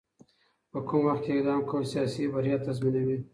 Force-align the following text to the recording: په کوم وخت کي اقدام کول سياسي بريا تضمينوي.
په 0.71 0.79
کوم 0.87 1.01
وخت 1.07 1.21
کي 1.25 1.31
اقدام 1.33 1.61
کول 1.69 1.83
سياسي 1.93 2.23
بريا 2.33 2.57
تضمينوي. 2.65 3.17